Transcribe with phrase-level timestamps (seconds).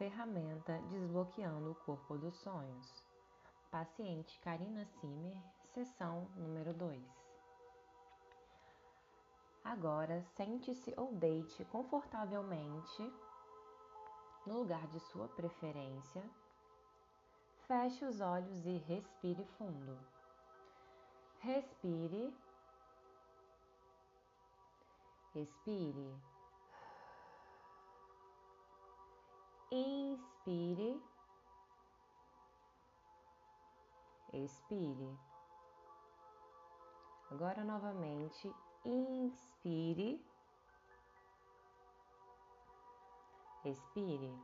[0.00, 3.04] Ferramenta Desbloqueando o Corpo dos Sonhos.
[3.70, 5.36] Paciente Karina Simer,
[5.74, 7.04] sessão número 2.
[9.62, 13.12] Agora, sente-se ou deite confortavelmente
[14.46, 16.24] no lugar de sua preferência.
[17.66, 19.98] Feche os olhos e respire fundo.
[21.40, 22.34] Respire.
[25.34, 26.29] Expire.
[29.72, 31.00] Inspire.
[34.32, 35.18] Expire.
[37.30, 38.52] Agora novamente,
[38.84, 40.20] inspire.
[43.64, 44.34] Expire.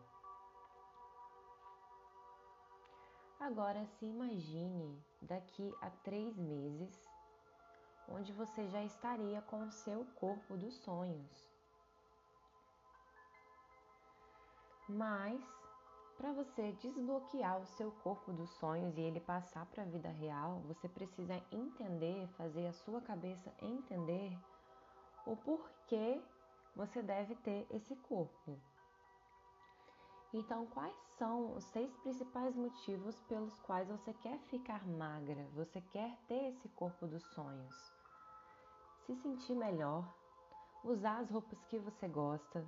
[3.41, 7.09] Agora se imagine daqui a três meses,
[8.09, 11.56] onde você já estaria com o seu corpo dos sonhos.
[14.89, 15.43] Mas
[16.17, 20.61] para você desbloquear o seu corpo dos sonhos e ele passar para a vida real,
[20.67, 24.33] você precisa entender, fazer a sua cabeça entender
[25.27, 26.23] o porquê
[26.75, 28.59] você deve ter esse corpo.
[30.33, 36.17] Então, quais são os seis principais motivos pelos quais você quer ficar magra, você quer
[36.29, 37.75] ter esse corpo dos sonhos?
[39.07, 40.13] Se sentir melhor,
[40.85, 42.67] usar as roupas que você gosta,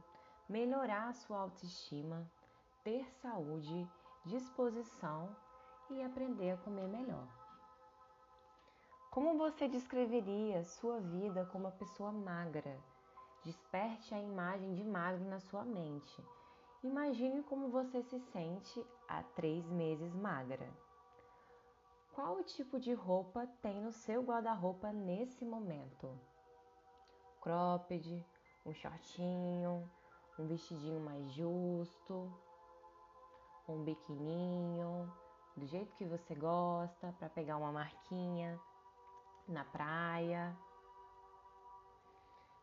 [0.49, 2.27] melhorar a sua autoestima,
[2.83, 3.89] ter saúde,
[4.25, 5.37] disposição
[5.91, 7.29] e aprender a comer melhor.
[9.11, 12.79] Como você descreveria sua vida como uma pessoa magra?
[13.45, 16.25] Desperte a imagem de magro na sua mente.
[16.83, 20.69] Imagine como você se sente há três meses magra.
[22.15, 26.09] Qual o tipo de roupa tem no seu guarda-roupa nesse momento?
[27.41, 28.25] Cropped,
[28.67, 29.91] um shortinho,
[30.39, 32.33] um vestidinho mais justo,
[33.69, 35.13] um biquininho,
[35.57, 38.59] do jeito que você gosta, para pegar uma marquinha
[39.49, 40.57] na praia.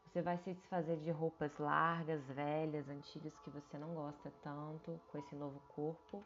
[0.06, 5.18] Você vai se desfazer de roupas largas, velhas, antigas que você não gosta tanto com
[5.18, 6.24] esse novo corpo.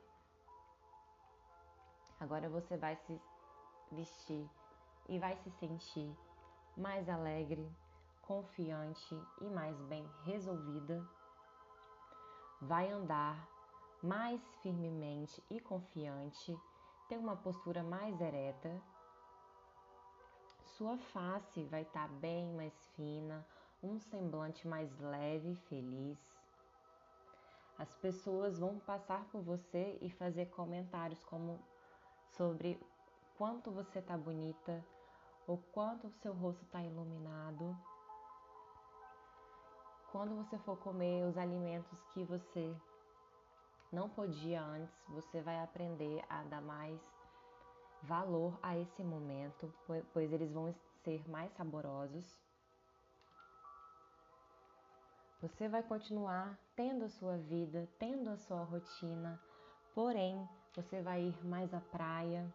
[2.19, 3.19] Agora você vai se
[3.91, 4.47] vestir
[5.07, 6.15] e vai se sentir
[6.77, 7.67] mais alegre,
[8.21, 11.03] confiante e mais bem resolvida
[12.61, 13.47] vai andar
[14.01, 16.57] mais firmemente e confiante,
[17.07, 18.81] ter uma postura mais ereta.
[20.77, 23.45] Sua face vai estar tá bem mais fina,
[23.83, 26.17] um semblante mais leve e feliz.
[27.77, 31.59] As pessoas vão passar por você e fazer comentários como
[32.27, 32.79] sobre
[33.37, 34.85] quanto você está bonita,
[35.47, 37.75] ou quanto o seu rosto está iluminado
[40.11, 42.75] quando você for comer os alimentos que você
[43.91, 46.99] não podia antes, você vai aprender a dar mais
[48.03, 49.71] valor a esse momento,
[50.13, 52.39] pois eles vão ser mais saborosos.
[55.41, 59.39] Você vai continuar tendo a sua vida, tendo a sua rotina,
[59.93, 62.51] porém você vai ir mais à praia,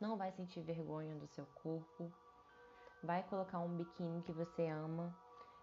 [0.00, 2.12] não vai sentir vergonha do seu corpo,
[3.02, 5.14] vai colocar um biquíni que você ama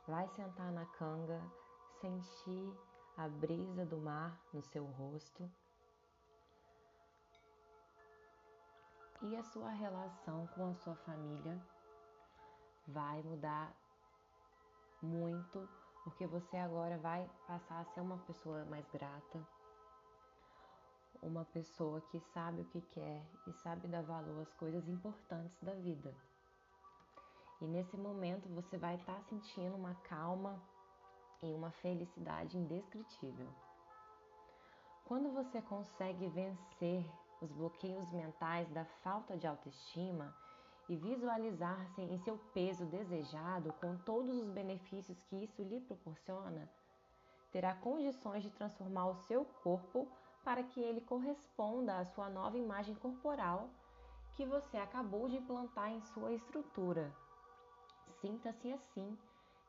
[0.07, 1.41] Vai sentar na canga,
[2.01, 2.77] sentir
[3.15, 5.49] a brisa do mar no seu rosto.
[9.21, 11.57] E a sua relação com a sua família
[12.87, 13.73] vai mudar
[15.01, 15.69] muito,
[16.03, 19.47] porque você agora vai passar a ser uma pessoa mais grata,
[21.21, 25.73] uma pessoa que sabe o que quer e sabe dar valor às coisas importantes da
[25.75, 26.13] vida.
[27.63, 30.61] E nesse momento você vai estar tá sentindo uma calma
[31.41, 33.47] e uma felicidade indescritível.
[35.05, 37.09] Quando você consegue vencer
[37.41, 40.35] os bloqueios mentais da falta de autoestima
[40.89, 46.69] e visualizar-se em seu peso desejado com todos os benefícios que isso lhe proporciona,
[47.49, 50.05] terá condições de transformar o seu corpo
[50.43, 53.69] para que ele corresponda à sua nova imagem corporal
[54.35, 57.13] que você acabou de implantar em sua estrutura.
[58.23, 59.17] Sinta-se assim,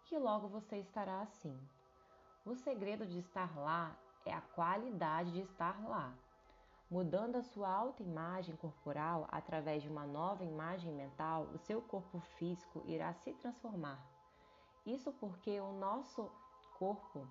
[0.04, 1.58] que logo você estará assim.
[2.46, 6.14] O segredo de estar lá é a qualidade de estar lá.
[6.88, 12.80] Mudando a sua autoimagem corporal através de uma nova imagem mental, o seu corpo físico
[12.86, 13.98] irá se transformar.
[14.86, 16.30] Isso porque o nosso
[16.78, 17.26] corpo,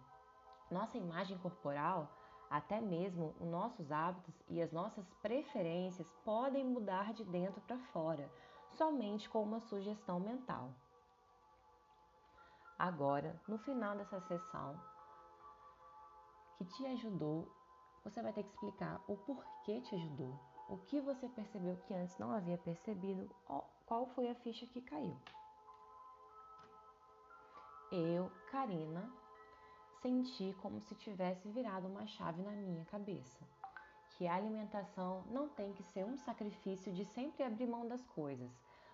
[0.69, 2.11] nossa imagem corporal,
[2.49, 8.29] até mesmo os nossos hábitos e as nossas preferências podem mudar de dentro para fora,
[8.71, 10.69] somente com uma sugestão mental.
[12.83, 14.77] Agora, no final dessa sessão,
[16.57, 17.47] que te ajudou
[18.03, 20.37] você vai ter que explicar o porquê te ajudou,
[20.67, 23.33] o que você percebeu que antes não havia percebido,
[23.85, 25.15] qual foi a ficha que caiu.
[27.89, 29.09] Eu, Karina,
[30.01, 33.39] senti como se tivesse virado uma chave na minha cabeça.
[34.17, 38.51] Que a alimentação não tem que ser um sacrifício de sempre abrir mão das coisas,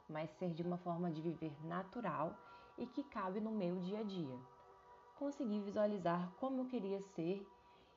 [0.07, 2.37] mas ser de uma forma de viver natural
[2.79, 4.39] e que cabe no meu dia a dia.
[5.17, 7.45] Consegui visualizar como eu queria ser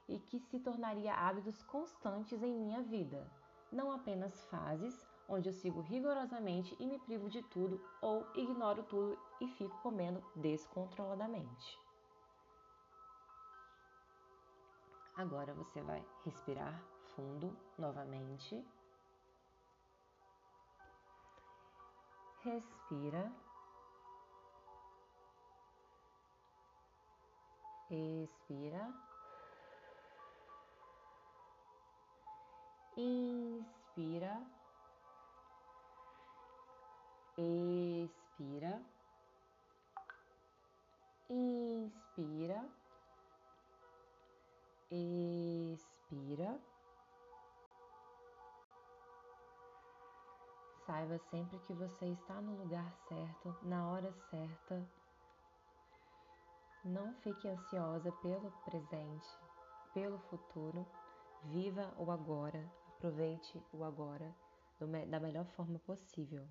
[0.09, 3.27] e que se tornaria hábitos constantes em minha vida,
[3.71, 9.19] não apenas fases onde eu sigo rigorosamente e me privo de tudo ou ignoro tudo
[9.41, 11.81] e fico comendo descontroladamente.
[15.17, 16.83] Agora você vai respirar
[17.15, 18.65] fundo novamente.
[22.43, 23.33] Respira.
[27.95, 28.91] Expira.
[32.97, 34.47] Inspira.
[37.37, 38.83] Expira.
[41.29, 42.65] Inspira.
[44.91, 46.59] Expira.
[50.87, 55.02] Saiba sempre que você está no lugar certo, na hora certa.
[56.85, 59.39] Não fique ansiosa pelo presente,
[59.93, 60.85] pelo futuro.
[61.41, 64.35] Viva o agora, aproveite o agora
[65.09, 66.45] da melhor forma possível.